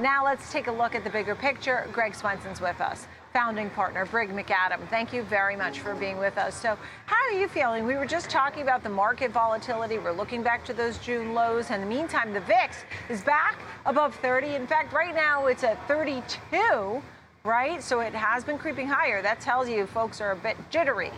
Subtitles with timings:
[0.00, 1.88] Now let's take a look at the bigger picture.
[1.92, 4.88] Greg Swenson's with us founding partner, Brig McAdam.
[4.88, 6.54] Thank you very much for being with us.
[6.60, 7.84] So, how are you feeling?
[7.84, 9.98] We were just talking about the market volatility.
[9.98, 11.70] We're looking back to those June lows.
[11.70, 12.76] In the meantime, the VIX
[13.08, 14.54] is back above 30.
[14.54, 17.02] In fact, right now it's at 32,
[17.44, 17.82] right?
[17.82, 19.20] So it has been creeping higher.
[19.20, 21.12] That tells you folks are a bit jittery.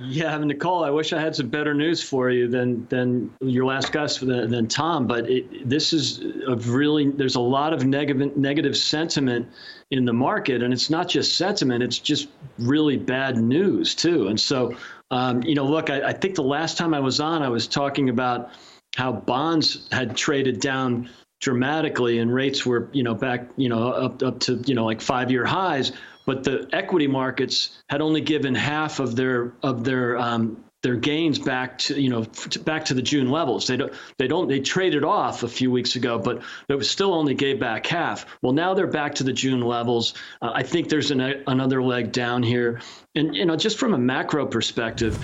[0.00, 3.92] Yeah, Nicole, I wish I had some better news for you than than your last
[3.92, 5.08] guest than, than Tom.
[5.08, 9.48] But it, this is a really there's a lot of negative negative sentiment
[9.90, 12.28] in the market, and it's not just sentiment; it's just
[12.60, 14.28] really bad news too.
[14.28, 14.76] And so,
[15.10, 17.66] um, you know, look, I, I think the last time I was on, I was
[17.66, 18.50] talking about
[18.96, 21.10] how bonds had traded down
[21.40, 25.00] dramatically and rates were you know back you know up up to you know like
[25.00, 25.92] five year highs
[26.28, 31.38] but the equity markets had only given half of their of their um, their gains
[31.38, 32.26] back to you know
[32.64, 33.66] back to the June levels.
[33.66, 37.34] They don't they don't they traded off a few weeks ago, but it still only
[37.34, 38.26] gave back half.
[38.42, 40.12] Well, now they're back to the June levels.
[40.42, 42.80] Uh, I think there's an, another leg down here,
[43.14, 45.18] and you know just from a macro perspective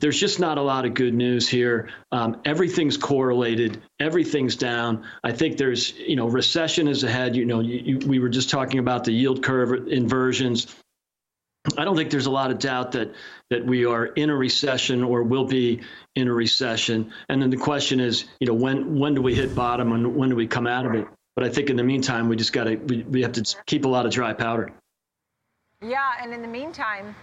[0.00, 1.90] there's just not a lot of good news here.
[2.10, 3.82] Um, everything's correlated.
[4.00, 5.04] Everything's down.
[5.22, 7.36] I think there's, you know, recession is ahead.
[7.36, 10.74] You know, you, you, we were just talking about the yield curve inversions.
[11.76, 13.14] I don't think there's a lot of doubt that
[13.50, 15.82] that we are in a recession or will be
[16.16, 17.12] in a recession.
[17.28, 20.30] And then the question is, you know, when when do we hit bottom and when
[20.30, 21.06] do we come out of it?
[21.36, 23.84] But I think in the meantime, we just got to we, we have to keep
[23.84, 24.72] a lot of dry powder.
[25.82, 27.14] Yeah, and in the meantime,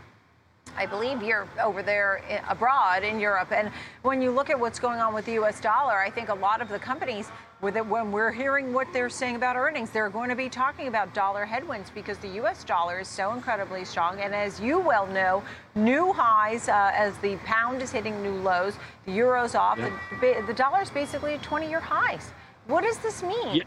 [0.78, 3.52] I believe you're over there abroad in Europe.
[3.52, 3.72] And
[4.03, 6.61] when you look at what's going on with the US dollar, I think a lot
[6.61, 10.50] of the companies, when we're hearing what they're saying about earnings, they're going to be
[10.50, 14.20] talking about dollar headwinds because the US dollar is so incredibly strong.
[14.20, 18.75] And as you well know, new highs uh, as the pound is hitting new lows,
[19.05, 19.89] the euro's off, yeah.
[20.22, 22.31] the, the dollar is basically at 20 year highs.
[22.67, 23.55] What does this mean?
[23.55, 23.64] Yeah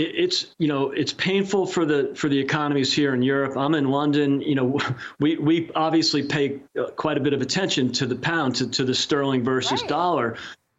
[0.00, 3.56] it's you know it's painful for the for the economies here in Europe.
[3.56, 4.40] I'm in London.
[4.40, 4.78] You know,
[5.20, 8.84] we we obviously pay uh, quite a bit of attention to the pound to, to
[8.84, 9.88] the sterling versus right.
[9.88, 10.36] dollar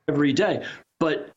[0.07, 0.65] every day,
[0.99, 1.31] but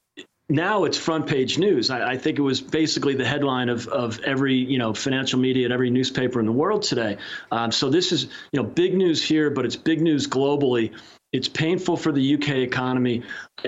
[0.48, 1.90] now it's front page news.
[1.90, 5.64] I, I, think it was basically the headline of, of every you know financial media
[5.64, 7.18] and every newspaper in the world today.
[7.50, 10.92] Um, so this is you know big news here, but it's big news globally.
[11.34, 13.24] It's painful for the UK economy.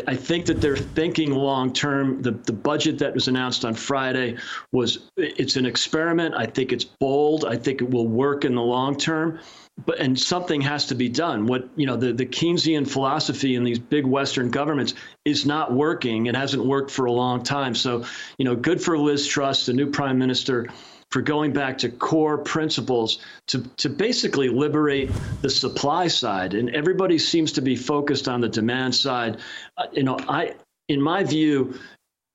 [0.06, 2.22] I think that they're thinking long term.
[2.22, 4.36] The, the budget that was announced on Friday
[4.70, 6.36] was it's an experiment.
[6.36, 7.44] I think it's bold.
[7.44, 9.40] I think it will work in the long term.
[9.84, 11.46] But and something has to be done.
[11.46, 14.94] What you know, the, the Keynesian philosophy in these big Western governments
[15.24, 16.26] is not working.
[16.26, 17.74] It hasn't worked for a long time.
[17.74, 18.04] So,
[18.38, 20.68] you know, good for Liz Truss, the new prime minister
[21.16, 25.10] for going back to core principles to, to basically liberate
[25.40, 26.52] the supply side.
[26.52, 29.38] And everybody seems to be focused on the demand side.
[29.78, 30.56] Uh, you know, I,
[30.88, 31.78] in my view,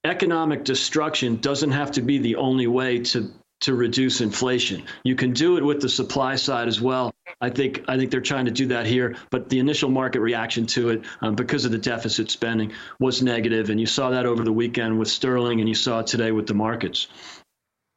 [0.03, 4.81] economic destruction doesn't have to be the only way to to reduce inflation.
[5.03, 7.13] You can do it with the supply side as well.
[7.39, 10.65] I think I think they're trying to do that here, but the initial market reaction
[10.67, 14.43] to it, um, because of the deficit spending, was negative, and you saw that over
[14.43, 17.07] the weekend with sterling, and you saw it today with the markets.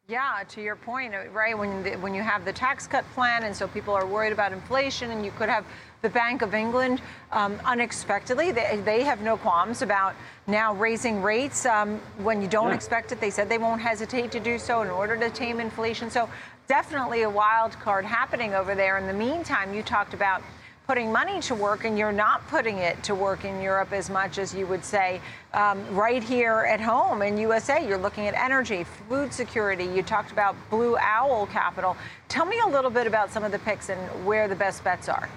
[0.07, 1.57] Yeah, to your point, uh, right?
[1.57, 4.53] When the, when you have the tax cut plan, and so people are worried about
[4.53, 5.65] inflation, and you could have
[6.03, 7.01] the Bank of England
[7.33, 8.53] um, unexpectedly.
[8.53, 10.15] They, they have no qualms about
[10.47, 12.75] now raising rates um, when you don't yeah.
[12.75, 13.21] expect it.
[13.23, 16.11] They said they won't hesitate to do so in order to tame inflation.
[16.11, 16.29] So
[16.69, 18.99] definitely a wild card happening over there.
[18.99, 20.43] In the meantime, you talked about
[20.87, 24.39] putting money to work and you're not putting it to work in Europe as much
[24.39, 25.21] as you would say
[25.55, 27.87] um, right here at home in USA.
[27.87, 29.85] You're looking at energy, food security.
[29.85, 31.97] You talked about Blue Owl Capital.
[32.29, 35.09] Tell me a little bit about some of the picks and where the best bets
[35.09, 35.29] are.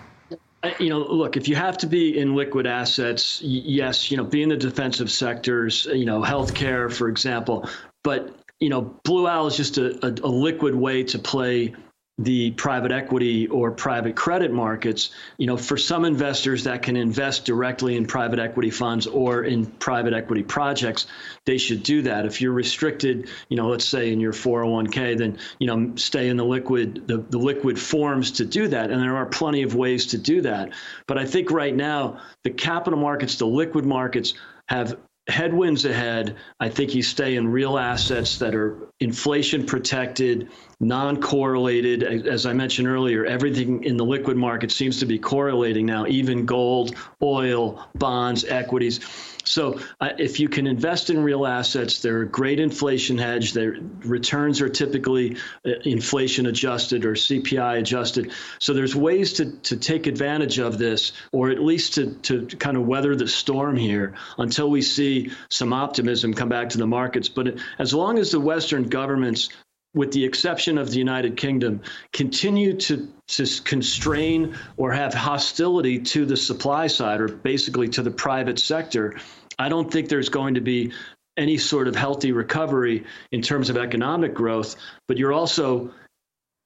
[0.80, 4.44] You know, look, if you have to be in liquid assets, yes, you know, be
[4.44, 7.70] in the defensive sectors, you know, healthcare, for example.
[8.04, 11.74] But, you know, Blue Owl is just a, a, a liquid way to play
[12.20, 17.46] the private equity or private credit markets, you know, for some investors that can invest
[17.46, 21.06] directly in private equity funds or in private equity projects,
[21.46, 22.26] they should do that.
[22.26, 26.38] If you're restricted, you know, let's say in your 401k, then, you know, stay in
[26.38, 28.90] the liquid, the, the liquid forms to do that.
[28.90, 30.72] And there are plenty of ways to do that.
[31.06, 34.34] But I think right now, the capital markets, the liquid markets
[34.68, 34.98] have
[35.28, 36.36] headwinds ahead.
[36.60, 42.04] I think you stay in real assets that are inflation protected, non correlated.
[42.04, 46.46] As I mentioned earlier, everything in the liquid market seems to be correlating now, even
[46.46, 49.00] gold, oil, bonds, equities.
[49.48, 53.54] So uh, if you can invest in real assets, they're a great inflation hedge.
[53.54, 58.34] Their returns are typically uh, inflation adjusted or CPI adjusted.
[58.60, 62.76] So there's ways to, to take advantage of this, or at least to, to kind
[62.76, 65.17] of weather the storm here until we see
[65.50, 67.30] some optimism come back to the markets.
[67.30, 69.50] But as long as the Western governments
[69.94, 71.82] with the exception of the United Kingdom,
[72.14, 78.12] continue to, to constrain or have hostility to the supply side or basically to the
[78.12, 79.20] private sector,
[79.58, 80.92] I don't think there's going to be
[81.36, 84.76] any sort of healthy recovery in terms of economic growth.
[85.08, 85.92] But you're also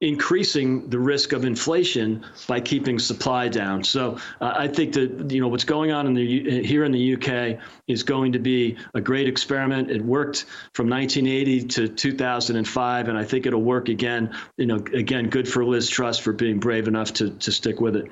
[0.01, 3.83] increasing the risk of inflation by keeping supply down.
[3.83, 7.13] So uh, I think that you know what's going on in the here in the
[7.13, 9.91] UK is going to be a great experiment.
[9.91, 14.35] It worked from 1980 to 2005, and I think it'll work again.
[14.57, 17.95] You know, again, good for Liz Truss for being brave enough to to stick with
[17.95, 18.11] it.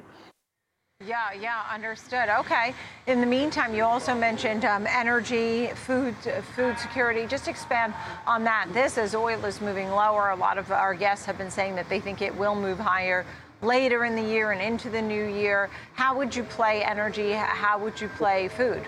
[1.10, 2.30] Yeah, yeah, understood.
[2.30, 2.76] Okay.
[3.08, 6.14] In the meantime, you also mentioned um, energy, food,
[6.56, 7.26] food security.
[7.26, 7.96] Just expand
[8.28, 8.68] on that.
[8.74, 11.90] This, as oil is moving lower, a lot of our guests have been saying that
[11.90, 13.26] they think it will move higher
[13.64, 15.72] later in the year and into the new year.
[15.96, 17.32] How would you play energy?
[17.32, 18.86] How would you play food?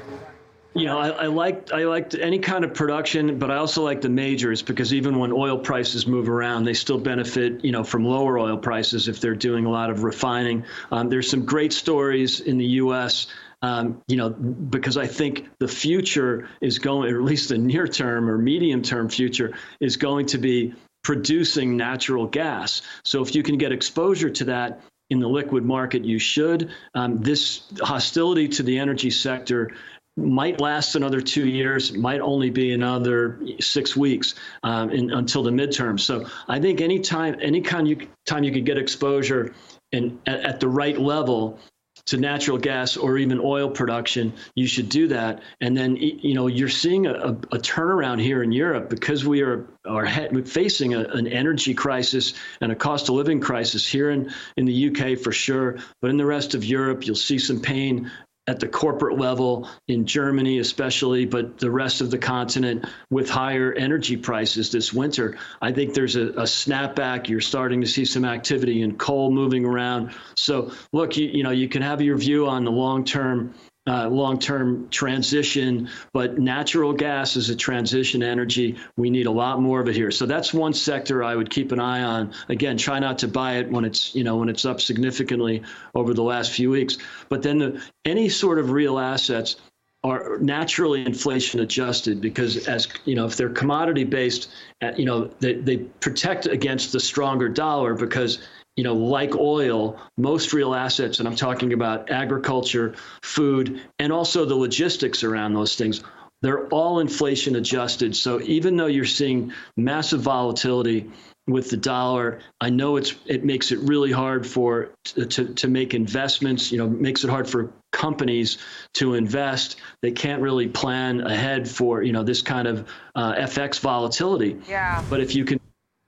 [0.73, 4.09] You know, I, like I like any kind of production, but I also like the
[4.09, 8.39] majors because even when oil prices move around, they still benefit, you know, from lower
[8.39, 10.63] oil prices if they're doing a lot of refining.
[10.89, 13.27] Um, there's some great stories in the U.S.
[13.61, 17.85] Um, you know, because I think the future is going, or at least the near
[17.85, 20.73] term or medium term future is going to be
[21.03, 22.81] producing natural gas.
[23.03, 26.71] So if you can get exposure to that in the liquid market, you should.
[26.95, 29.71] Um, this hostility to the energy sector
[30.17, 35.51] might last another two years, might only be another six weeks um, in, until the
[35.51, 35.99] midterm.
[35.99, 39.53] So I think any time, any kind you time you could get exposure
[39.91, 41.59] and at, at the right level
[42.07, 45.41] to natural gas or even oil production, you should do that.
[45.59, 49.67] And then, you know, you're seeing a, a turnaround here in Europe because we are
[49.85, 50.07] are
[50.45, 54.89] facing a, an energy crisis and a cost of living crisis here in, in the
[54.89, 55.77] UK for sure.
[56.01, 58.11] But in the rest of Europe, you'll see some pain
[58.51, 63.71] at the corporate level in Germany, especially, but the rest of the continent with higher
[63.73, 65.37] energy prices this winter.
[65.61, 67.29] I think there's a, a snapback.
[67.29, 70.11] You're starting to see some activity in coal moving around.
[70.35, 73.53] So, look, you, you know, you can have your view on the long term
[73.91, 78.77] uh, long-term transition, but natural gas is a transition energy.
[78.95, 80.11] We need a lot more of it here.
[80.11, 82.33] So that's one sector I would keep an eye on.
[82.47, 86.13] Again, try not to buy it when it's you know when it's up significantly over
[86.13, 86.99] the last few weeks.
[87.27, 89.57] But then the, any sort of real assets
[90.05, 94.49] are naturally inflation adjusted because as you know if they're commodity based
[94.81, 98.39] uh, you know they, they protect against the stronger dollar because
[98.75, 104.45] you know, like oil, most real assets, and I'm talking about agriculture, food, and also
[104.45, 106.01] the logistics around those things,
[106.41, 108.15] they're all inflation adjusted.
[108.15, 111.11] So even though you're seeing massive volatility
[111.47, 115.93] with the dollar, I know it's it makes it really hard for to, to make
[115.93, 116.71] investments.
[116.71, 118.57] You know, makes it hard for companies
[118.95, 119.75] to invest.
[120.01, 124.57] They can't really plan ahead for you know this kind of uh, FX volatility.
[124.67, 125.03] Yeah.
[125.07, 125.59] But if you can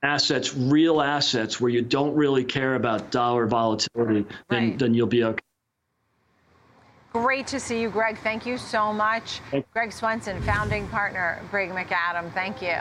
[0.04, 4.80] assets, real assets, where you don't really care about dollar volatility, then, Right.
[4.80, 5.40] then you'll be okay.
[7.14, 8.18] Great to see you, Greg.
[8.18, 9.40] Thank you so much.
[9.72, 12.32] Greg Swenson, founding partner, Brig McAdam.
[12.34, 12.78] Thank you.